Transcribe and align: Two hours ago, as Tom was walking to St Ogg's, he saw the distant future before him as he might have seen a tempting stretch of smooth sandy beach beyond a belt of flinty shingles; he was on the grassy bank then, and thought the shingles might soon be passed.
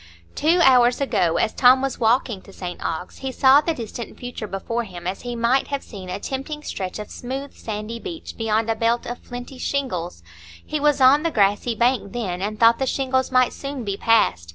Two 0.33 0.61
hours 0.63 0.99
ago, 0.99 1.37
as 1.37 1.53
Tom 1.53 1.79
was 1.79 1.99
walking 1.99 2.41
to 2.41 2.51
St 2.51 2.83
Ogg's, 2.83 3.17
he 3.19 3.31
saw 3.31 3.61
the 3.61 3.75
distant 3.75 4.17
future 4.17 4.47
before 4.47 4.83
him 4.83 5.05
as 5.05 5.21
he 5.21 5.35
might 5.35 5.67
have 5.67 5.83
seen 5.83 6.09
a 6.09 6.19
tempting 6.19 6.63
stretch 6.63 6.97
of 6.97 7.11
smooth 7.11 7.53
sandy 7.53 7.99
beach 7.99 8.35
beyond 8.35 8.67
a 8.67 8.75
belt 8.75 9.05
of 9.05 9.19
flinty 9.19 9.59
shingles; 9.59 10.23
he 10.65 10.79
was 10.79 11.01
on 11.01 11.21
the 11.21 11.29
grassy 11.29 11.75
bank 11.75 12.13
then, 12.13 12.41
and 12.41 12.59
thought 12.59 12.79
the 12.79 12.87
shingles 12.87 13.29
might 13.31 13.53
soon 13.53 13.83
be 13.83 13.95
passed. 13.95 14.49